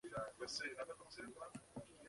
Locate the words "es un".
0.65-0.77